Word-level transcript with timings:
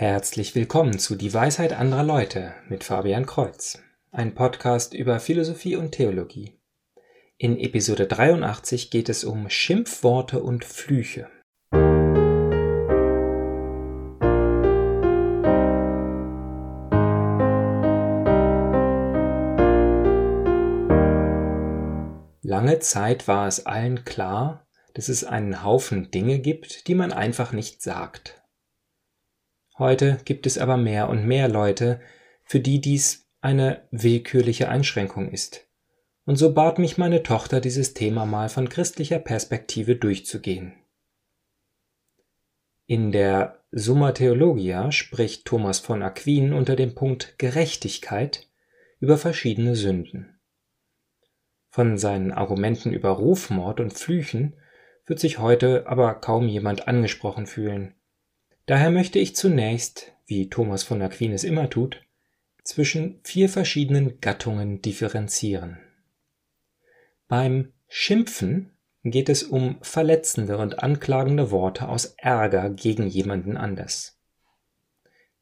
Herzlich 0.00 0.54
willkommen 0.54 1.00
zu 1.00 1.16
Die 1.16 1.34
Weisheit 1.34 1.72
anderer 1.72 2.04
Leute 2.04 2.54
mit 2.68 2.84
Fabian 2.84 3.26
Kreuz, 3.26 3.82
ein 4.12 4.32
Podcast 4.32 4.94
über 4.94 5.18
Philosophie 5.18 5.74
und 5.74 5.90
Theologie. 5.90 6.52
In 7.36 7.58
Episode 7.58 8.06
83 8.06 8.92
geht 8.92 9.08
es 9.08 9.24
um 9.24 9.50
Schimpfworte 9.50 10.40
und 10.40 10.64
Flüche. 10.64 11.28
Lange 22.42 22.78
Zeit 22.78 23.26
war 23.26 23.48
es 23.48 23.66
allen 23.66 24.04
klar, 24.04 24.64
dass 24.94 25.08
es 25.08 25.24
einen 25.24 25.64
Haufen 25.64 26.12
Dinge 26.12 26.38
gibt, 26.38 26.86
die 26.86 26.94
man 26.94 27.12
einfach 27.12 27.50
nicht 27.50 27.82
sagt. 27.82 28.37
Heute 29.78 30.18
gibt 30.24 30.46
es 30.46 30.58
aber 30.58 30.76
mehr 30.76 31.08
und 31.08 31.26
mehr 31.26 31.48
Leute, 31.48 32.00
für 32.44 32.60
die 32.60 32.80
dies 32.80 33.28
eine 33.40 33.86
willkürliche 33.90 34.68
Einschränkung 34.68 35.30
ist. 35.30 35.66
Und 36.24 36.36
so 36.36 36.52
bat 36.52 36.78
mich 36.78 36.98
meine 36.98 37.22
Tochter, 37.22 37.60
dieses 37.60 37.94
Thema 37.94 38.26
mal 38.26 38.48
von 38.48 38.68
christlicher 38.68 39.18
Perspektive 39.18 39.96
durchzugehen. 39.96 40.74
In 42.86 43.12
der 43.12 43.62
Summa 43.70 44.12
Theologia 44.12 44.90
spricht 44.92 45.44
Thomas 45.44 45.78
von 45.78 46.02
Aquin 46.02 46.52
unter 46.52 46.74
dem 46.74 46.94
Punkt 46.94 47.38
Gerechtigkeit 47.38 48.48
über 48.98 49.16
verschiedene 49.16 49.76
Sünden. 49.76 50.40
Von 51.68 51.98
seinen 51.98 52.32
Argumenten 52.32 52.92
über 52.92 53.10
Rufmord 53.10 53.78
und 53.78 53.92
Flüchen 53.92 54.56
wird 55.06 55.20
sich 55.20 55.38
heute 55.38 55.86
aber 55.86 56.14
kaum 56.14 56.48
jemand 56.48 56.88
angesprochen 56.88 57.46
fühlen, 57.46 57.94
Daher 58.68 58.90
möchte 58.90 59.18
ich 59.18 59.34
zunächst, 59.34 60.12
wie 60.26 60.50
Thomas 60.50 60.82
von 60.82 61.00
Aquin 61.00 61.32
es 61.32 61.42
immer 61.42 61.70
tut, 61.70 62.04
zwischen 62.62 63.18
vier 63.24 63.48
verschiedenen 63.48 64.20
Gattungen 64.20 64.82
differenzieren. 64.82 65.78
Beim 67.28 67.72
Schimpfen 67.88 68.76
geht 69.04 69.30
es 69.30 69.42
um 69.42 69.78
verletzende 69.80 70.58
und 70.58 70.82
anklagende 70.82 71.50
Worte 71.50 71.88
aus 71.88 72.14
Ärger 72.18 72.68
gegen 72.68 73.06
jemanden 73.06 73.56
anders. 73.56 74.20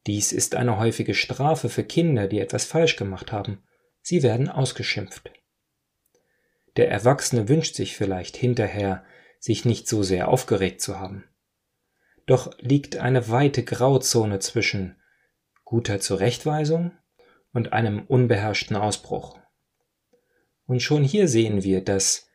Dies 0.05 0.31
ist 0.31 0.55
eine 0.55 0.79
häufige 0.79 1.13
Strafe 1.13 1.67
für 1.67 1.83
Kinder, 1.83 2.29
die 2.29 2.39
etwas 2.39 2.63
falsch 2.63 2.95
gemacht 2.95 3.33
haben. 3.33 3.61
Sie 4.01 4.23
werden 4.23 4.47
ausgeschimpft. 4.47 5.33
Der 6.77 6.89
Erwachsene 6.89 7.49
wünscht 7.49 7.75
sich 7.75 7.97
vielleicht 7.97 8.37
hinterher, 8.37 9.03
sich 9.41 9.65
nicht 9.65 9.89
so 9.89 10.01
sehr 10.01 10.29
aufgeregt 10.29 10.79
zu 10.79 10.97
haben. 10.97 11.25
Doch 12.27 12.51
liegt 12.59 12.97
eine 12.97 13.29
weite 13.29 13.63
Grauzone 13.63 14.39
zwischen 14.39 14.97
guter 15.63 15.99
Zurechtweisung 15.99 16.91
und 17.53 17.73
einem 17.73 18.05
unbeherrschten 18.05 18.75
Ausbruch. 18.75 19.39
Und 20.65 20.81
schon 20.81 21.03
hier 21.03 21.27
sehen 21.29 21.63
wir, 21.63 21.83
dass 21.83 22.29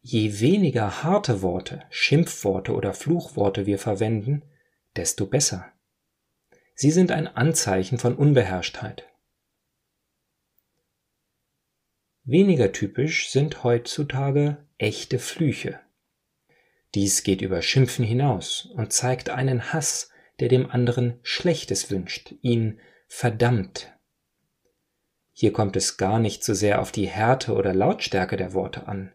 je 0.00 0.40
weniger 0.40 1.02
harte 1.02 1.42
Worte, 1.42 1.82
Schimpfworte 1.90 2.72
oder 2.72 2.94
Fluchworte 2.94 3.66
wir 3.66 3.78
verwenden, 3.78 4.42
desto 4.96 5.26
besser. 5.26 5.72
Sie 6.74 6.92
sind 6.92 7.10
ein 7.10 7.26
Anzeichen 7.26 7.98
von 7.98 8.16
Unbeherrschtheit. 8.16 9.08
Weniger 12.24 12.70
typisch 12.70 13.30
sind 13.30 13.64
heutzutage 13.64 14.64
echte 14.78 15.18
Flüche. 15.18 15.80
Dies 16.94 17.22
geht 17.22 17.40
über 17.40 17.62
Schimpfen 17.62 18.04
hinaus 18.04 18.66
und 18.74 18.92
zeigt 18.92 19.30
einen 19.30 19.72
Hass, 19.72 20.10
der 20.40 20.48
dem 20.48 20.70
anderen 20.70 21.18
Schlechtes 21.22 21.90
wünscht, 21.90 22.34
ihn 22.42 22.80
verdammt. 23.08 23.92
Hier 25.32 25.52
kommt 25.52 25.76
es 25.76 25.96
gar 25.96 26.18
nicht 26.18 26.44
so 26.44 26.52
sehr 26.52 26.80
auf 26.80 26.92
die 26.92 27.08
Härte 27.08 27.54
oder 27.54 27.74
Lautstärke 27.74 28.36
der 28.36 28.52
Worte 28.52 28.86
an. 28.86 29.12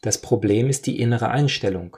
Das 0.00 0.18
Problem 0.18 0.68
ist 0.68 0.86
die 0.86 1.00
innere 1.00 1.28
Einstellung, 1.28 1.96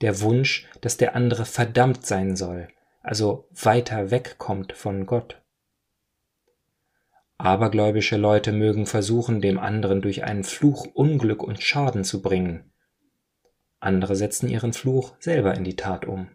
der 0.00 0.20
Wunsch, 0.20 0.68
dass 0.80 0.96
der 0.96 1.14
andere 1.14 1.44
verdammt 1.44 2.04
sein 2.04 2.36
soll, 2.36 2.68
also 3.02 3.48
weiter 3.52 4.10
wegkommt 4.10 4.72
von 4.72 5.06
Gott. 5.06 5.40
Abergläubische 7.36 8.16
Leute 8.16 8.52
mögen 8.52 8.86
versuchen, 8.86 9.40
dem 9.40 9.58
anderen 9.58 10.00
durch 10.02 10.24
einen 10.24 10.44
Fluch 10.44 10.86
Unglück 10.94 11.42
und 11.42 11.62
Schaden 11.62 12.04
zu 12.04 12.22
bringen, 12.22 12.72
andere 13.84 14.16
setzen 14.16 14.48
ihren 14.48 14.72
Fluch 14.72 15.14
selber 15.18 15.54
in 15.54 15.64
die 15.64 15.76
Tat 15.76 16.04
um. 16.06 16.28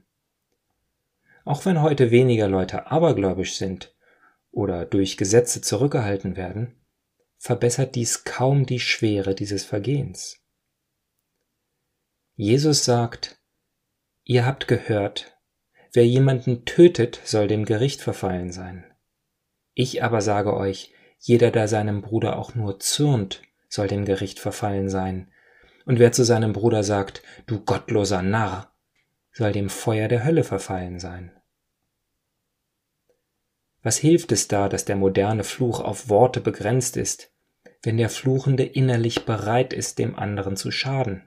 Auch 1.46 1.66
wenn 1.66 1.82
heute 1.82 2.12
weniger 2.12 2.48
Leute 2.48 2.92
abergläubisch 2.92 3.56
sind 3.56 3.96
oder 4.52 4.86
durch 4.86 5.18
Gesetze 5.18 5.62
zurückgehalten 5.62 6.36
werden, 6.36 6.76
verbessert 7.38 7.96
dies 7.96 8.24
kaum 8.24 8.66
die 8.66 8.80
Schwere 8.80 9.34
dieses 9.34 9.64
Vergehens. 9.64 10.42
Jesus 12.36 12.86
sagt, 12.86 13.40
ihr 14.24 14.46
habt 14.46 14.68
gehört, 14.68 15.38
wer 15.94 16.06
jemanden 16.06 16.66
tötet, 16.66 17.20
soll 17.24 17.48
dem 17.48 17.66
Gericht 17.66 18.02
verfallen 18.02 18.52
sein. 18.52 18.86
Ich 19.74 20.04
aber 20.04 20.22
sage 20.22 20.56
euch, 20.56 20.94
jeder, 21.20 21.52
der 21.52 21.68
seinem 21.68 22.02
Bruder 22.02 22.38
auch 22.38 22.56
nur 22.56 22.80
zürnt, 22.80 23.42
soll 23.68 23.88
dem 23.88 24.06
Gericht 24.06 24.40
verfallen 24.40 24.90
sein, 24.90 25.32
und 25.86 26.00
wer 26.00 26.12
zu 26.12 26.24
seinem 26.24 26.54
Bruder 26.54 26.84
sagt, 26.84 27.24
du 27.46 27.60
gottloser 27.60 28.22
Narr, 28.22 28.74
soll 29.32 29.52
dem 29.52 29.70
Feuer 29.70 30.08
der 30.08 30.24
Hölle 30.24 30.44
verfallen 30.44 31.00
sein. 31.00 31.32
Was 33.82 33.98
hilft 33.98 34.32
es 34.32 34.48
da, 34.48 34.68
dass 34.68 34.86
der 34.86 34.98
moderne 34.98 35.44
Fluch 35.44 35.80
auf 35.80 36.10
Worte 36.10 36.42
begrenzt 36.42 36.98
ist, 36.98 37.32
wenn 37.82 37.98
der 37.98 38.10
Fluchende 38.10 38.64
innerlich 38.64 39.26
bereit 39.26 39.74
ist, 39.74 40.00
dem 40.00 40.16
anderen 40.18 40.58
zu 40.58 40.70
schaden? 40.72 41.24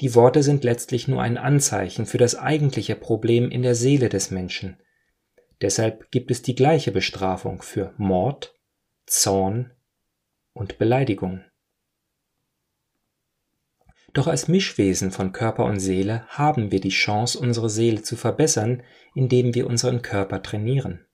Die 0.00 0.14
Worte 0.14 0.42
sind 0.42 0.64
letztlich 0.64 1.08
nur 1.08 1.22
ein 1.22 1.38
Anzeichen 1.38 2.06
für 2.06 2.18
das 2.18 2.36
eigentliche 2.36 2.94
Problem 2.94 3.50
in 3.50 3.62
der 3.62 3.74
Seele 3.74 4.08
des 4.08 4.30
Menschen. 4.30 4.80
Deshalb 5.60 6.10
gibt 6.10 6.30
es 6.30 6.42
die 6.42 6.54
gleiche 6.54 6.92
Bestrafung 6.92 7.62
für 7.62 7.94
Mord, 7.96 8.54
Zorn 9.06 9.72
und 10.52 10.78
Beleidigung. 10.78 11.44
Doch 14.18 14.26
als 14.26 14.48
Mischwesen 14.48 15.12
von 15.12 15.30
Körper 15.30 15.64
und 15.64 15.78
Seele 15.78 16.26
haben 16.26 16.72
wir 16.72 16.80
die 16.80 16.88
Chance, 16.88 17.38
unsere 17.38 17.70
Seele 17.70 18.02
zu 18.02 18.16
verbessern, 18.16 18.82
indem 19.14 19.54
wir 19.54 19.68
unseren 19.68 20.02
Körper 20.02 20.42
trainieren. 20.42 21.06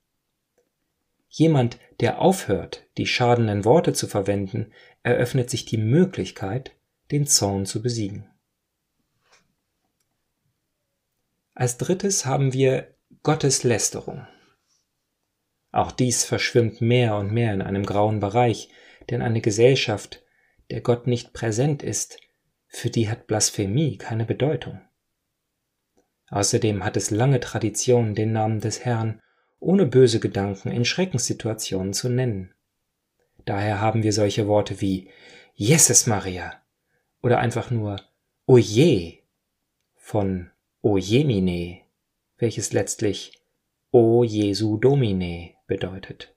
Jemand, 1.29 1.79
der 2.01 2.19
aufhört, 2.19 2.87
die 2.97 3.07
schadenden 3.07 3.67
Worte 3.67 3.93
zu 3.93 4.07
verwenden, 4.07 4.73
eröffnet 5.03 5.51
sich 5.51 5.67
die 5.67 5.77
Möglichkeit, 5.77 6.77
den 7.11 7.27
Zorn 7.27 7.67
zu 7.67 7.83
besiegen. 7.83 8.27
Als 11.53 11.77
drittes 11.77 12.25
haben 12.25 12.55
wir 12.55 12.97
Gottes 13.23 13.65
Lästerung. 13.65 14.27
Auch 15.73 15.93
dies 15.93 16.25
verschwimmt 16.25 16.81
mehr 16.81 17.17
und 17.17 17.35
mehr 17.35 17.53
in 17.53 17.61
einem 17.61 17.85
grauen 17.85 18.21
Bereich, 18.21 18.71
denn 19.11 19.21
eine 19.21 19.43
Gesellschaft, 19.43 20.23
der 20.71 20.81
Gott 20.81 21.07
nicht 21.07 21.35
präsent 21.35 21.83
ist, 21.83 22.24
für 22.75 22.91
die 22.91 23.09
hat 23.09 23.29
Blasphemie 23.29 23.99
keine 23.99 24.25
Bedeutung. 24.25 24.81
Außerdem 26.31 26.85
hat 26.85 26.97
es 26.97 27.11
lange 27.11 27.39
Tradition, 27.39 28.17
den 28.17 28.33
Namen 28.33 28.61
des 28.61 28.85
Herrn 28.85 29.21
ohne 29.61 29.87
böse 29.87 30.19
Gedanken 30.19 30.73
in 30.73 30.85
Schreckenssituationen 30.85 31.93
zu 31.93 32.09
nennen. 32.09 32.53
Daher 33.45 33.81
haben 33.81 34.03
wir 34.03 34.13
solche 34.13 34.49
Worte 34.49 34.81
wie 34.81 35.09
Jesus 35.55 36.07
Maria 36.07 36.61
oder 37.23 37.39
einfach 37.39 37.71
nur 37.71 38.01
Oje 38.47 39.21
von 39.95 40.51
Ojemine, 40.83 41.83
welches 42.39 42.73
letztlich 42.73 43.41
O 43.93 44.25
Jesu 44.25 44.79
Domine 44.79 45.53
bedeutet. 45.69 46.35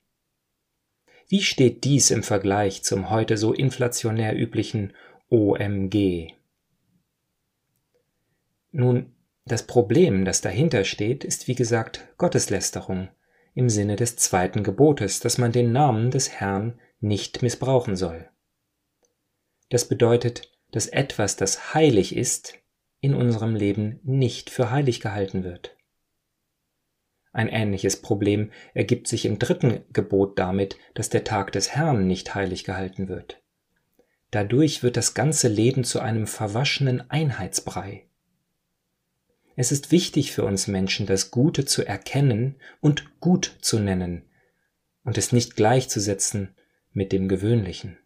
Wie 1.27 1.41
steht 1.41 1.83
dies 1.83 2.11
im 2.11 2.21
Vergleich 2.21 2.83
zum 2.83 3.09
heute 3.09 3.37
so 3.37 3.53
inflationär 3.53 4.37
üblichen 4.37 4.93
OMG. 5.29 6.35
Nun, 8.71 9.13
das 9.45 9.67
Problem, 9.67 10.23
das 10.23 10.39
dahinter 10.39 10.85
steht, 10.85 11.25
ist 11.25 11.49
wie 11.49 11.55
gesagt 11.55 12.07
Gotteslästerung 12.17 13.09
im 13.53 13.69
Sinne 13.69 13.97
des 13.97 14.15
zweiten 14.15 14.63
Gebotes, 14.63 15.19
dass 15.19 15.37
man 15.37 15.51
den 15.51 15.73
Namen 15.73 16.11
des 16.11 16.31
Herrn 16.31 16.79
nicht 17.01 17.41
missbrauchen 17.41 17.97
soll. 17.97 18.29
Das 19.69 19.89
bedeutet, 19.89 20.49
dass 20.71 20.87
etwas, 20.87 21.35
das 21.35 21.73
heilig 21.73 22.15
ist, 22.15 22.53
in 23.01 23.13
unserem 23.13 23.53
Leben 23.53 23.99
nicht 24.03 24.49
für 24.49 24.71
heilig 24.71 25.01
gehalten 25.01 25.43
wird. 25.43 25.75
Ein 27.33 27.49
ähnliches 27.49 28.01
Problem 28.01 28.51
ergibt 28.73 29.07
sich 29.07 29.25
im 29.25 29.39
dritten 29.39 29.83
Gebot 29.91 30.39
damit, 30.39 30.77
dass 30.93 31.09
der 31.09 31.25
Tag 31.25 31.51
des 31.51 31.75
Herrn 31.75 32.07
nicht 32.07 32.33
heilig 32.33 32.63
gehalten 32.63 33.09
wird. 33.09 33.43
Dadurch 34.31 34.83
wird 34.83 34.97
das 34.97 35.13
ganze 35.13 35.47
Leben 35.47 35.83
zu 35.83 35.99
einem 35.99 36.27
verwaschenen 36.27 37.09
Einheitsbrei. 37.09 38.07
Es 39.55 39.71
ist 39.71 39.91
wichtig 39.91 40.33
für 40.33 40.43
uns 40.43 40.67
Menschen, 40.67 41.07
das 41.07 41.31
Gute 41.31 41.65
zu 41.65 41.83
erkennen 41.83 42.55
und 42.79 43.19
gut 43.19 43.57
zu 43.61 43.79
nennen 43.79 44.23
und 45.03 45.17
es 45.17 45.31
nicht 45.31 45.55
gleichzusetzen 45.55 46.55
mit 46.91 47.11
dem 47.11 47.27
Gewöhnlichen. 47.27 47.97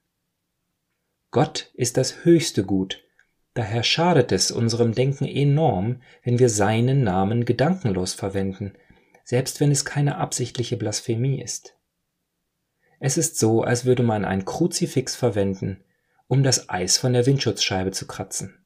Gott 1.32 1.72
ist 1.74 1.98
das 1.98 2.24
höchste 2.24 2.64
Gut, 2.64 3.04
daher 3.54 3.84
schadet 3.84 4.32
es 4.32 4.52
unserem 4.52 4.94
Denken 4.94 5.26
enorm, 5.26 6.02
wenn 6.24 6.40
wir 6.40 6.50
seinen 6.50 7.04
Namen 7.04 7.46
gedankenlos 7.46 8.14
verwenden, 8.14 8.74
selbst 9.24 9.60
wenn 9.60 9.72
es 9.72 9.84
keine 9.84 10.18
absichtliche 10.18 10.78
Blasphemie 10.78 11.42
ist. 11.42 11.76
Es 13.00 13.18
ist 13.18 13.40
so, 13.40 13.64
als 13.64 13.86
würde 13.86 14.04
man 14.04 14.26
ein 14.26 14.46
Kruzifix 14.46 15.16
verwenden, 15.16 15.84
um 16.32 16.44
das 16.44 16.70
Eis 16.70 16.98
von 16.98 17.12
der 17.12 17.26
Windschutzscheibe 17.26 17.92
zu 17.92 18.08
kratzen. 18.08 18.58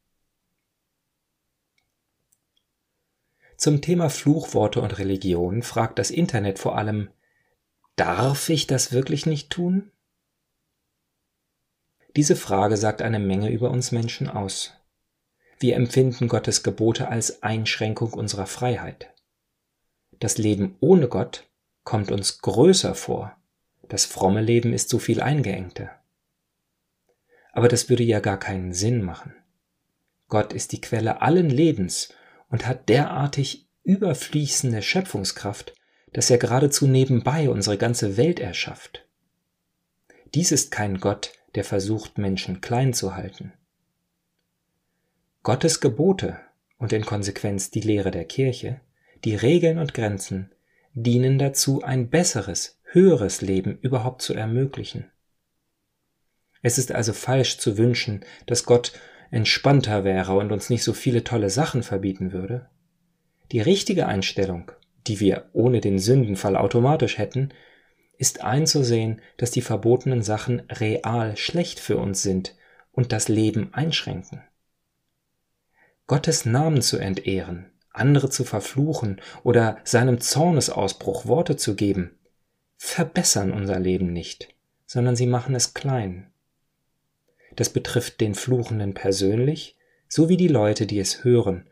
Zum 3.58 3.82
Thema 3.82 4.12
Fluchworte 4.12 4.82
und 4.82 5.00
Religion 5.00 5.64
fragt 5.64 5.98
das 5.98 6.12
Internet 6.12 6.60
vor 6.60 6.78
allem, 6.78 7.10
darf 7.96 8.50
ich 8.50 8.68
das 8.68 8.92
wirklich 8.92 9.26
nicht 9.26 9.50
tun? 9.50 9.92
Diese 12.16 12.36
Frage 12.36 12.78
sagt 12.78 13.02
eine 13.02 13.18
Menge 13.18 13.50
über 13.50 13.72
uns 13.72 13.92
Menschen 13.92 14.30
aus. 14.30 14.74
Wir 15.58 15.76
empfinden 15.76 16.28
Gottes 16.28 16.62
Gebote 16.62 17.08
als 17.08 17.42
Einschränkung 17.42 18.14
unserer 18.14 18.46
Freiheit. 18.46 19.12
Das 20.20 20.38
Leben 20.38 20.76
ohne 20.82 21.08
Gott 21.08 21.50
kommt 21.84 22.12
uns 22.12 22.44
größer 22.44 22.94
vor. 22.94 23.36
Das 23.90 24.06
fromme 24.06 24.42
Leben 24.42 24.72
ist 24.72 24.90
so 24.90 25.00
viel 25.00 25.20
eingeengter. 25.20 26.00
Aber 27.56 27.70
das 27.70 27.90
würde 27.90 28.04
ja 28.04 28.20
gar 28.20 28.38
keinen 28.38 28.74
Sinn 28.74 29.02
machen. 29.02 29.34
Gott 30.28 30.52
ist 30.52 30.74
die 30.74 30.82
Quelle 30.82 31.22
allen 31.22 31.50
Lebens 31.50 32.10
und 32.50 32.68
hat 32.68 32.90
derartig 32.90 33.70
überfließende 33.84 34.82
Schöpfungskraft, 34.82 35.74
dass 36.12 36.30
er 36.30 36.38
geradezu 36.38 36.86
nebenbei 36.86 37.50
unsere 37.50 37.78
ganze 37.78 38.18
Welt 38.18 38.42
erschafft. 38.42 39.08
Dies 40.34 40.52
ist 40.52 40.70
kein 40.70 41.00
Gott, 41.00 41.32
der 41.56 41.64
versucht, 41.64 42.18
Menschen 42.18 42.60
klein 42.60 42.94
zu 42.94 43.16
halten. 43.16 43.54
Gottes 45.42 45.80
Gebote 45.80 46.38
und 46.78 46.92
in 46.92 47.06
Konsequenz 47.06 47.72
die 47.72 47.82
Lehre 47.82 48.12
der 48.12 48.26
Kirche, 48.26 48.82
die 49.24 49.36
Regeln 49.36 49.80
und 49.80 49.94
Grenzen, 49.94 50.52
dienen 50.94 51.40
dazu, 51.40 51.84
ein 51.84 52.10
besseres, 52.10 52.82
höheres 52.84 53.40
Leben 53.40 53.78
überhaupt 53.80 54.22
zu 54.22 54.34
ermöglichen. 54.34 55.10
Es 56.66 56.80
ist 56.80 56.92
also 56.92 57.14
falsch 57.14 57.60
zu 57.60 57.78
wünschen, 57.78 58.26
dass 58.48 58.66
Gott 58.66 58.94
entspannter 59.30 60.04
wäre 60.04 60.34
und 60.34 60.52
uns 60.52 60.72
nicht 60.72 60.82
so 60.82 60.94
viele 60.94 61.24
tolle 61.24 61.52
Sachen 61.52 61.84
verbieten 61.84 62.32
würde. 62.32 62.68
Die 63.52 63.62
richtige 63.62 64.08
Einstellung, 64.08 64.72
die 65.06 65.20
wir 65.20 65.48
ohne 65.54 65.80
den 65.80 66.00
Sündenfall 66.00 66.58
automatisch 66.58 67.20
hätten, 67.20 67.50
ist 68.18 68.44
einzusehen, 68.44 69.22
dass 69.38 69.52
die 69.52 69.62
verbotenen 69.62 70.24
Sachen 70.24 70.62
real 70.72 71.38
schlecht 71.38 71.80
für 71.80 71.98
uns 71.98 72.24
sind 72.24 72.56
und 72.92 73.12
das 73.12 73.28
Leben 73.28 73.72
einschränken. 73.76 74.42
Gottes 76.08 76.46
Namen 76.46 76.82
zu 76.82 76.98
entehren, 76.98 77.70
andere 77.92 78.32
zu 78.32 78.44
verfluchen 78.44 79.22
oder 79.44 79.78
seinem 79.84 80.20
Zornesausbruch 80.20 81.28
Worte 81.28 81.58
zu 81.58 81.76
geben, 81.76 82.18
verbessern 82.76 83.52
unser 83.54 83.80
Leben 83.80 84.12
nicht, 84.12 84.48
sondern 84.88 85.16
sie 85.16 85.28
machen 85.28 85.54
es 85.54 85.76
klein. 85.76 86.32
Das 87.56 87.70
betrifft 87.70 88.22
den 88.22 88.36
Fluchenden 88.36 88.94
persönlich, 88.94 89.78
sowie 90.08 90.38
die 90.38 90.48
Leute, 90.48 90.86
die 90.86 91.00
es 91.00 91.24
hören, 91.24 91.70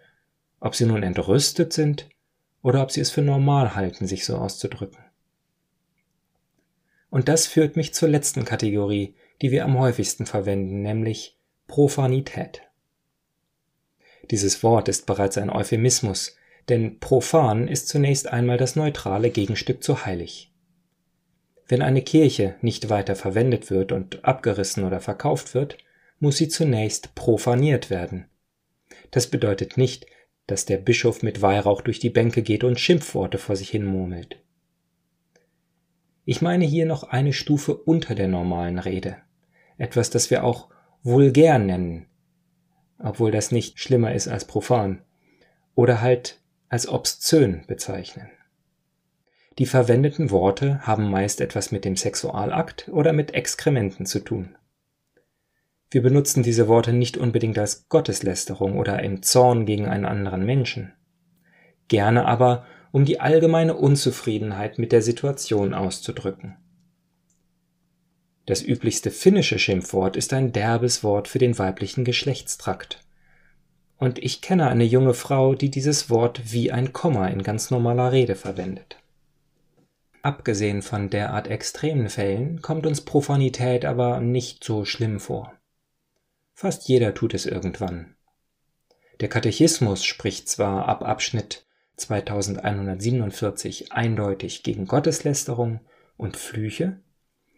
ob 0.60 0.76
sie 0.76 0.86
nun 0.86 1.04
entrüstet 1.04 1.74
sind 1.74 2.08
oder 2.62 2.82
ob 2.82 2.92
sie 2.92 3.02
es 3.02 3.12
für 3.12 3.22
normal 3.22 3.76
halten, 3.76 4.08
sich 4.08 4.26
so 4.26 4.38
auszudrücken. 4.38 5.04
Und 7.10 7.28
das 7.28 7.46
führt 7.46 7.76
mich 7.76 7.94
zur 7.94 8.10
letzten 8.10 8.46
Kategorie, 8.46 9.16
die 9.42 9.52
wir 9.52 9.66
am 9.66 9.78
häufigsten 9.78 10.26
verwenden, 10.26 10.82
nämlich 10.82 11.38
Profanität. 11.68 12.62
Dieses 14.32 14.64
Wort 14.64 14.88
ist 14.88 15.06
bereits 15.06 15.38
ein 15.38 15.50
Euphemismus, 15.50 16.38
denn 16.70 17.00
profan 17.00 17.68
ist 17.68 17.90
zunächst 17.90 18.28
einmal 18.28 18.58
das 18.58 18.76
neutrale 18.76 19.30
Gegenstück 19.30 19.84
zu 19.84 20.06
heilig. 20.06 20.53
Wenn 21.74 21.82
eine 21.82 22.04
Kirche 22.04 22.54
nicht 22.62 22.92
weiter 22.92 23.16
verwendet 23.16 23.72
wird 23.72 23.92
und 23.92 24.24
abgerissen 24.24 24.84
oder 24.84 25.00
verkauft 25.00 25.56
wird, 25.56 25.80
muss 26.20 26.38
sie 26.38 26.48
zunächst 26.48 27.16
profaniert 27.16 27.90
werden. 27.90 28.28
Das 29.10 29.26
bedeutet 29.26 29.76
nicht, 29.76 30.06
dass 30.46 30.66
der 30.66 30.78
Bischof 30.78 31.24
mit 31.24 31.42
Weihrauch 31.42 31.82
durch 31.82 31.98
die 31.98 32.12
Bänke 32.12 32.44
geht 32.44 32.64
und 32.64 32.80
Schimpfworte 32.80 33.40
vor 33.40 33.56
sich 33.56 33.72
hin 33.72 33.86
murmelt. 33.86 34.38
Ich 36.26 36.44
meine 36.44 36.64
hier 36.64 36.86
noch 36.86 37.06
eine 37.06 37.34
Stufe 37.34 37.76
unter 37.76 38.14
der 38.14 38.28
normalen 38.28 38.78
Rede. 38.78 39.18
Etwas, 39.80 40.12
das 40.12 40.30
wir 40.30 40.44
auch 40.44 40.70
vulgär 41.02 41.58
nennen, 41.58 42.06
obwohl 43.00 43.32
das 43.32 43.52
nicht 43.52 43.80
schlimmer 43.80 44.14
ist 44.14 44.28
als 44.28 44.46
profan. 44.46 45.02
Oder 45.74 46.02
halt 46.02 46.40
als 46.70 46.88
obszön 46.88 47.64
bezeichnen. 47.66 48.30
Die 49.60 49.66
verwendeten 49.68 50.32
Worte 50.32 50.80
haben 50.82 51.10
meist 51.12 51.40
etwas 51.40 51.72
mit 51.72 51.86
dem 51.86 51.96
Sexualakt 51.96 52.90
oder 52.92 53.14
mit 53.14 53.34
Exkrementen 53.34 54.06
zu 54.06 54.20
tun. 54.20 54.56
Wir 55.92 56.02
benutzen 56.02 56.42
diese 56.42 56.68
Worte 56.68 56.92
nicht 56.92 57.18
unbedingt 57.18 57.60
als 57.60 57.88
Gotteslästerung 57.88 58.80
oder 58.80 59.04
im 59.04 59.22
Zorn 59.22 59.68
gegen 59.68 59.88
einen 59.88 60.06
anderen 60.06 60.44
Menschen. 60.44 60.94
Gerne 61.88 62.26
aber, 62.26 62.66
um 62.92 63.06
die 63.06 63.20
allgemeine 63.20 63.76
Unzufriedenheit 63.76 64.80
mit 64.80 64.92
der 64.92 65.04
Situation 65.04 65.76
auszudrücken. 65.76 66.58
Das 68.48 68.64
üblichste 68.64 69.12
finnische 69.12 69.60
Schimpfwort 69.60 70.16
ist 70.16 70.34
ein 70.34 70.52
derbes 70.52 71.04
Wort 71.04 71.28
für 71.28 71.40
den 71.40 71.60
weiblichen 71.60 72.04
Geschlechtstrakt. 72.04 73.06
Und 73.98 74.18
ich 74.18 74.42
kenne 74.42 74.68
eine 74.68 74.84
junge 74.84 75.14
Frau, 75.14 75.54
die 75.54 75.70
dieses 75.70 76.10
Wort 76.10 76.42
wie 76.52 76.72
ein 76.72 76.92
Komma 76.92 77.28
in 77.28 77.44
ganz 77.44 77.70
normaler 77.70 78.12
Rede 78.12 78.36
verwendet. 78.36 78.98
Abgesehen 80.24 80.82
von 80.82 81.10
derart 81.10 81.48
extremen 81.50 82.08
Fällen 82.08 82.62
kommt 82.62 82.86
uns 82.86 83.02
Profanität 83.02 83.84
aber 83.84 84.22
nicht 84.22 84.64
so 84.64 84.86
schlimm 84.86 85.20
vor. 85.20 85.54
Fast 86.54 86.88
jeder 86.88 87.14
tut 87.14 87.34
es 87.34 87.46
irgendwann. 87.46 88.16
Der 89.20 89.28
Katechismus 89.28 90.06
spricht 90.06 90.48
zwar 90.48 90.88
ab 90.88 91.04
Abschnitt 91.04 91.66
2147 91.98 93.92
eindeutig 93.92 94.64
gegen 94.64 94.88
Gotteslästerung 94.88 95.82
und 96.16 96.38
Flüche, 96.38 97.02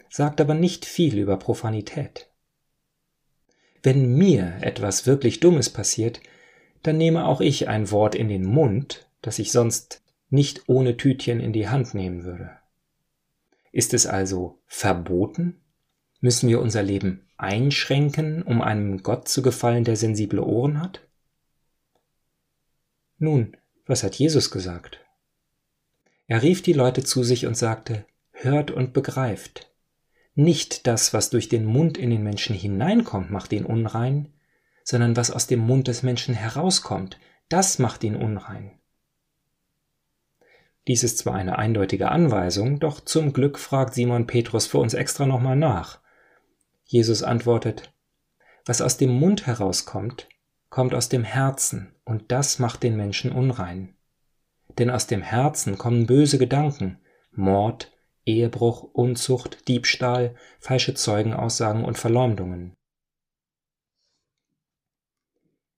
sagt 0.10 0.42
aber 0.42 0.56
nicht 0.56 0.86
viel 0.86 1.20
über 1.20 1.38
Profanität. 1.38 2.32
Wenn 3.84 4.16
mir 4.16 4.58
etwas 4.62 5.06
wirklich 5.06 5.40
Dummes 5.40 5.70
passiert, 5.70 6.20
dann 6.82 6.98
nehme 6.98 7.26
auch 7.26 7.42
ich 7.42 7.68
ein 7.68 7.92
Wort 7.92 8.16
in 8.16 8.28
den 8.28 8.44
Mund, 8.44 9.08
das 9.22 9.38
ich 9.38 9.52
sonst 9.52 10.02
nicht 10.30 10.64
ohne 10.68 10.98
Tütchen 10.98 11.40
in 11.40 11.54
die 11.54 11.70
Hand 11.70 11.94
nehmen 11.94 12.24
würde. 12.24 12.58
Ist 13.72 13.94
es 13.94 14.08
also 14.08 14.60
verboten? 14.66 15.62
Müssen 16.22 16.50
wir 16.50 16.62
unser 16.62 16.82
Leben 16.82 17.28
einschränken, 17.38 18.42
um 18.42 18.62
einem 18.62 19.04
Gott 19.04 19.28
zu 19.28 19.42
gefallen, 19.42 19.84
der 19.84 19.96
sensible 19.96 20.42
Ohren 20.42 20.82
hat? 20.82 21.02
Nun, 23.18 23.56
was 23.86 24.04
hat 24.04 24.16
Jesus 24.16 24.52
gesagt? 24.52 25.00
Er 26.28 26.42
rief 26.42 26.62
die 26.64 26.74
Leute 26.74 27.04
zu 27.04 27.24
sich 27.24 27.46
und 27.46 27.56
sagte, 27.56 28.06
hört 28.32 28.72
und 28.72 28.94
begreift. 28.94 29.72
Nicht 30.34 30.88
das, 30.88 31.14
was 31.14 31.30
durch 31.30 31.50
den 31.50 31.66
Mund 31.66 31.98
in 31.98 32.10
den 32.10 32.24
Menschen 32.24 32.56
hineinkommt, 32.56 33.32
macht 33.32 33.54
ihn 33.54 33.66
unrein, 33.66 34.34
sondern 34.84 35.16
was 35.16 35.32
aus 35.32 35.48
dem 35.48 35.60
Mund 35.60 35.88
des 35.88 36.04
Menschen 36.04 36.34
herauskommt, 36.34 37.20
das 37.48 37.80
macht 37.80 38.04
ihn 38.04 38.16
unrein. 38.16 38.80
Dies 40.88 41.04
ist 41.04 41.18
zwar 41.18 41.34
eine 41.34 41.58
eindeutige 41.58 42.10
Anweisung, 42.12 42.80
doch 42.80 43.00
zum 43.00 43.34
Glück 43.34 43.58
fragt 43.58 43.96
Simon 43.96 44.28
Petrus 44.28 44.68
für 44.68 44.78
uns 44.78 44.94
extra 44.94 45.26
nochmal 45.26 45.56
nach. 45.56 46.00
Jesus 46.84 47.24
antwortet, 47.24 47.92
was 48.66 48.82
aus 48.82 48.98
dem 48.98 49.10
Mund 49.10 49.48
herauskommt, 49.48 50.30
kommt 50.70 50.94
aus 50.94 51.10
dem 51.10 51.24
Herzen, 51.24 51.96
und 52.04 52.32
das 52.32 52.60
macht 52.60 52.84
den 52.84 52.96
Menschen 52.96 53.32
unrein. 53.32 53.96
Denn 54.78 54.92
aus 54.92 55.08
dem 55.08 55.22
Herzen 55.22 55.78
kommen 55.78 56.06
böse 56.06 56.38
Gedanken, 56.38 57.00
Mord, 57.32 57.92
Ehebruch, 58.26 58.84
Unzucht, 58.84 59.68
Diebstahl, 59.68 60.36
falsche 60.60 60.94
Zeugenaussagen 60.94 61.84
und 61.84 61.98
Verleumdungen. 61.98 62.76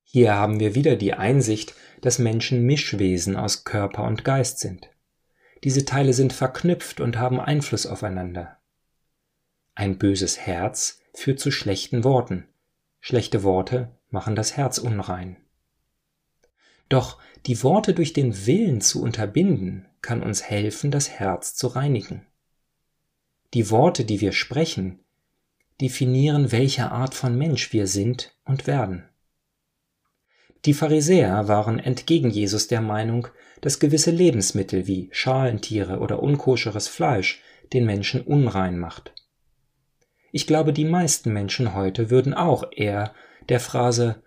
Hier 0.04 0.34
haben 0.34 0.60
wir 0.60 0.76
wieder 0.76 0.96
die 0.96 1.14
Einsicht, 1.14 1.76
dass 2.02 2.20
Menschen 2.20 2.66
Mischwesen 2.66 3.36
aus 3.36 3.66
Körper 3.66 4.04
und 4.04 4.24
Geist 4.24 4.60
sind. 4.60 4.90
Diese 5.68 5.84
Teile 5.84 6.14
sind 6.14 6.32
verknüpft 6.32 7.02
und 7.02 7.18
haben 7.18 7.42
Einfluss 7.42 7.86
aufeinander. 7.86 8.58
Ein 9.76 9.98
böses 9.98 10.38
Herz 10.40 11.02
führt 11.14 11.42
zu 11.42 11.52
schlechten 11.52 12.06
Worten, 12.06 12.48
schlechte 13.02 13.44
Worte 13.44 13.92
machen 14.10 14.34
das 14.34 14.56
Herz 14.56 14.78
unrein. 14.78 15.36
Doch 16.88 17.20
die 17.48 17.64
Worte 17.64 17.94
durch 17.94 18.14
den 18.14 18.46
Willen 18.46 18.80
zu 18.80 19.02
unterbinden, 19.02 19.86
kann 20.02 20.24
uns 20.24 20.42
helfen, 20.42 20.90
das 20.90 21.10
Herz 21.10 21.54
zu 21.54 21.68
reinigen. 21.68 22.26
Die 23.54 23.70
Worte, 23.70 24.06
die 24.06 24.22
wir 24.22 24.32
sprechen, 24.32 25.00
definieren, 25.82 26.54
welche 26.54 26.94
Art 26.94 27.14
von 27.14 27.38
Mensch 27.38 27.74
wir 27.74 27.88
sind 27.88 28.34
und 28.46 28.68
werden. 28.68 29.04
Die 30.66 30.74
Pharisäer 30.74 31.48
waren 31.48 31.80
entgegen 31.80 32.30
Jesus 32.30 32.68
der 32.68 32.82
Meinung, 32.82 33.28
dass 33.62 33.80
gewisse 33.80 34.12
Lebensmittel 34.12 34.88
wie 34.88 35.10
Schalentiere 35.12 36.00
oder 36.00 36.22
unkoscheres 36.22 36.88
Fleisch 36.88 37.42
den 37.74 37.86
Menschen 37.86 38.22
unrein 38.22 38.78
macht. 38.78 39.14
Ich 40.32 40.48
glaube, 40.48 40.74
die 40.74 40.86
meisten 40.86 41.32
Menschen 41.32 41.74
heute 41.74 42.10
würden 42.10 42.34
auch 42.34 42.72
eher 42.72 43.14
der 43.50 43.60
Phrase 43.60 44.22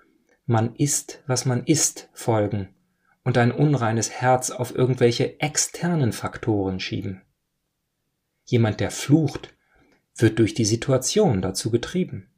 man 0.47 0.75
isst, 0.75 1.23
was 1.27 1.45
man 1.45 1.65
isst 1.65 2.09
folgen 2.13 2.75
und 3.23 3.39
ein 3.39 3.53
unreines 3.53 4.11
Herz 4.11 4.51
auf 4.51 4.75
irgendwelche 4.75 5.41
externen 5.41 6.13
Faktoren 6.13 6.81
schieben. 6.81 7.23
Jemand, 8.45 8.81
der 8.81 8.91
flucht, 8.91 9.55
wird 10.17 10.39
durch 10.39 10.55
die 10.55 10.65
Situation 10.65 11.43
dazu 11.43 11.71
getrieben. 11.71 12.31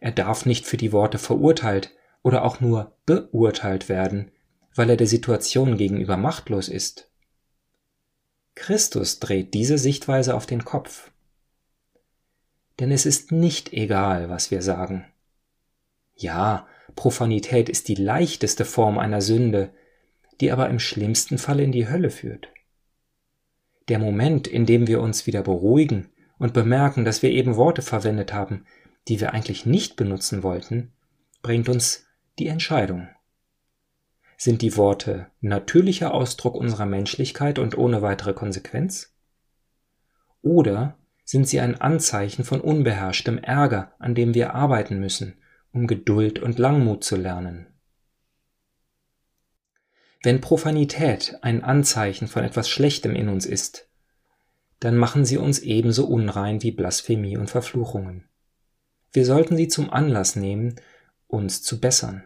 Er 0.00 0.10
darf 0.10 0.44
nicht 0.44 0.66
für 0.66 0.76
die 0.76 0.92
Worte 0.92 1.18
verurteilt 1.18 1.92
oder 2.24 2.44
auch 2.44 2.58
nur 2.58 2.96
beurteilt 3.06 3.88
werden, 3.88 4.32
weil 4.74 4.90
er 4.90 4.96
der 4.96 5.06
Situation 5.06 5.76
gegenüber 5.76 6.16
machtlos 6.16 6.68
ist. 6.68 7.08
Christus 8.56 9.20
dreht 9.20 9.54
diese 9.54 9.78
Sichtweise 9.78 10.34
auf 10.34 10.46
den 10.46 10.64
Kopf. 10.64 11.12
Denn 12.80 12.90
es 12.90 13.06
ist 13.06 13.30
nicht 13.30 13.72
egal, 13.72 14.30
was 14.30 14.50
wir 14.50 14.62
sagen. 14.62 15.04
Ja, 16.16 16.66
Profanität 16.96 17.68
ist 17.68 17.88
die 17.88 17.94
leichteste 17.94 18.64
Form 18.64 18.98
einer 18.98 19.20
Sünde, 19.20 19.70
die 20.40 20.50
aber 20.50 20.68
im 20.68 20.78
schlimmsten 20.78 21.38
Fall 21.38 21.60
in 21.60 21.72
die 21.72 21.88
Hölle 21.88 22.10
führt. 22.10 22.48
Der 23.88 23.98
Moment, 23.98 24.46
in 24.46 24.66
dem 24.66 24.86
wir 24.86 25.00
uns 25.00 25.26
wieder 25.26 25.42
beruhigen 25.42 26.08
und 26.38 26.54
bemerken, 26.54 27.04
dass 27.04 27.22
wir 27.22 27.30
eben 27.30 27.56
Worte 27.56 27.82
verwendet 27.82 28.32
haben, 28.32 28.64
die 29.08 29.20
wir 29.20 29.34
eigentlich 29.34 29.66
nicht 29.66 29.96
benutzen 29.96 30.42
wollten, 30.42 30.92
bringt 31.42 31.68
uns 31.68 32.03
die 32.38 32.48
Entscheidung. 32.48 33.08
Sind 34.36 34.62
die 34.62 34.76
Worte 34.76 35.28
natürlicher 35.40 36.12
Ausdruck 36.12 36.54
unserer 36.54 36.86
Menschlichkeit 36.86 37.58
und 37.58 37.78
ohne 37.78 38.02
weitere 38.02 38.34
Konsequenz? 38.34 39.14
Oder 40.42 40.98
sind 41.24 41.48
sie 41.48 41.60
ein 41.60 41.80
Anzeichen 41.80 42.44
von 42.44 42.60
unbeherrschtem 42.60 43.38
Ärger, 43.38 43.94
an 43.98 44.14
dem 44.14 44.34
wir 44.34 44.54
arbeiten 44.54 44.98
müssen, 44.98 45.38
um 45.72 45.86
Geduld 45.86 46.38
und 46.38 46.58
Langmut 46.58 47.04
zu 47.04 47.16
lernen? 47.16 47.66
Wenn 50.22 50.40
Profanität 50.40 51.38
ein 51.42 51.62
Anzeichen 51.62 52.28
von 52.28 52.44
etwas 52.44 52.68
Schlechtem 52.68 53.14
in 53.14 53.28
uns 53.28 53.46
ist, 53.46 53.88
dann 54.80 54.96
machen 54.96 55.24
sie 55.24 55.38
uns 55.38 55.60
ebenso 55.60 56.06
unrein 56.06 56.62
wie 56.62 56.72
Blasphemie 56.72 57.36
und 57.36 57.48
Verfluchungen. 57.48 58.28
Wir 59.12 59.24
sollten 59.24 59.56
sie 59.56 59.68
zum 59.68 59.90
Anlass 59.90 60.34
nehmen, 60.34 60.76
uns 61.34 61.62
zu 61.62 61.80
bessern. 61.80 62.24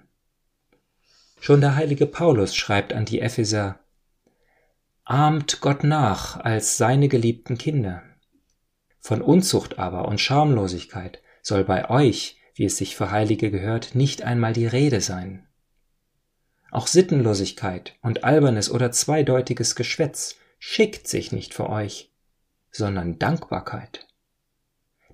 Schon 1.41 1.61
der 1.61 1.75
heilige 1.77 2.07
Paulus 2.07 2.55
schreibt 2.55 2.93
an 2.93 3.05
die 3.05 3.21
Epheser, 3.21 3.81
Ahmt 5.05 5.61
Gott 5.61 5.85
nach 5.85 6.37
als 6.39 6.77
seine 6.77 7.09
geliebten 7.09 7.57
Kinder. 7.57 8.03
Von 9.01 9.23
Unzucht 9.23 9.79
aber 9.79 10.07
und 10.07 10.21
Schamlosigkeit 10.21 11.23
soll 11.41 11.65
bei 11.65 11.89
euch, 11.89 12.37
wie 12.55 12.67
es 12.67 12.77
sich 12.77 12.95
für 12.95 13.11
Heilige 13.11 13.51
gehört, 13.51 13.95
nicht 13.95 14.23
einmal 14.23 14.53
die 14.53 14.67
Rede 14.67 15.01
sein. 15.01 15.47
Auch 16.71 16.87
Sittenlosigkeit 16.87 17.95
und 18.03 18.25
albernes 18.25 18.71
oder 18.71 18.93
zweideutiges 18.93 19.75
Geschwätz 19.75 20.37
schickt 20.59 21.09
sich 21.09 21.33
nicht 21.33 21.55
für 21.55 21.71
euch, 21.71 22.13
sondern 22.71 23.19
Dankbarkeit. 23.19 24.07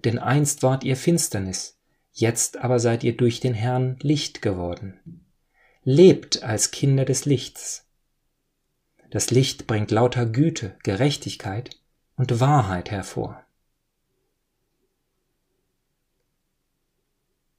Denn 0.05 0.19
einst 0.19 0.63
wart 0.63 0.83
ihr 0.83 0.97
Finsternis, 0.97 1.79
jetzt 2.15 2.57
aber 2.59 2.79
seid 2.79 3.05
ihr 3.05 3.17
durch 3.17 3.41
den 3.41 3.55
Herrn 3.55 3.99
Licht 4.01 4.41
geworden. 4.41 5.27
Lebt 5.83 6.43
als 6.43 6.71
Kinder 6.71 7.05
des 7.05 7.27
Lichts. 7.27 7.87
Das 9.11 9.31
Licht 9.31 9.67
bringt 9.67 9.91
lauter 9.91 10.25
Güte, 10.25 10.77
Gerechtigkeit 10.83 11.71
und 12.17 12.41
Wahrheit 12.41 12.91
hervor. 12.91 13.45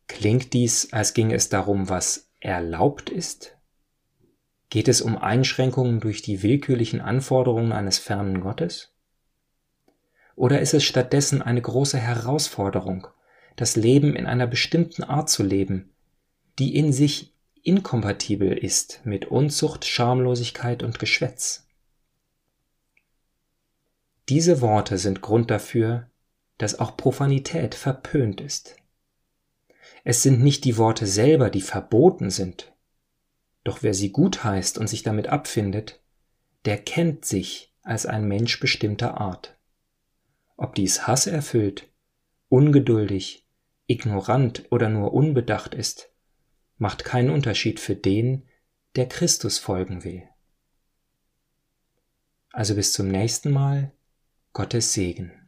Klingt 0.08 0.54
dies, 0.54 0.92
als 0.94 1.14
ginge 1.14 1.36
es 1.36 1.50
darum, 1.50 1.90
was 1.90 2.32
erlaubt 2.40 3.10
ist? 3.10 3.58
Geht 4.70 4.88
es 4.88 5.02
um 5.02 5.18
Einschränkungen 5.18 6.00
durch 6.00 6.22
die 6.22 6.42
willkürlichen 6.42 7.02
Anforderungen 7.02 7.72
eines 7.72 8.00
fernen 8.00 8.40
Gottes? 8.40 8.94
Oder 10.36 10.62
ist 10.62 10.74
es 10.74 10.84
stattdessen 10.84 11.42
eine 11.42 11.62
große 11.62 11.98
Herausforderung, 11.98 13.08
das 13.56 13.76
Leben 13.76 14.16
in 14.16 14.26
einer 14.26 14.48
bestimmten 14.48 15.04
Art 15.04 15.30
zu 15.30 15.44
leben, 15.44 15.92
die 16.60 16.76
in 16.76 16.92
sich 16.92 17.34
inkompatibel 17.64 18.52
ist 18.58 19.02
mit 19.06 19.26
Unzucht, 19.26 19.86
Schamlosigkeit 19.86 20.84
und 20.84 21.00
Geschwätz? 21.00 21.68
Diese 24.30 24.62
Worte 24.62 24.98
sind 24.98 25.22
Grund 25.22 25.52
dafür, 25.52 26.10
dass 26.58 26.80
auch 26.80 26.98
Profanität 26.98 27.76
verpönt 27.76 28.42
ist. 28.42 28.76
Es 30.04 30.24
sind 30.24 30.42
nicht 30.42 30.66
die 30.66 30.78
Worte 30.78 31.06
selber, 31.06 31.50
die 31.50 31.62
verboten 31.62 32.30
sind, 32.30 32.74
doch 33.64 33.84
wer 33.84 33.94
sie 33.94 34.12
gut 34.12 34.44
heißt 34.44 34.78
und 34.78 34.88
sich 34.88 35.04
damit 35.04 35.28
abfindet, 35.28 36.00
der 36.66 36.78
kennt 36.78 37.26
sich 37.26 37.74
als 37.84 38.06
ein 38.06 38.28
Mensch 38.28 38.60
bestimmter 38.60 39.20
Art. 39.20 39.58
Ob 40.58 40.76
dies 40.76 41.08
Hass 41.08 41.28
erfüllt, 41.28 41.88
ungeduldig, 42.50 43.45
ignorant 43.88 44.66
oder 44.72 44.90
nur 44.90 45.14
unbedacht 45.14 45.74
ist, 45.76 46.12
macht 46.78 47.06
keinen 47.06 47.30
Unterschied 47.30 47.80
für 47.80 47.96
den, 47.96 48.48
der 48.96 49.08
Christus 49.08 49.60
folgen 49.60 50.04
will. 50.04 50.24
Also 52.52 52.76
bis 52.76 52.94
zum 52.94 53.10
nächsten 53.10 53.52
Mal, 53.52 53.92
Gottes 54.54 54.94
Segen. 54.94 55.45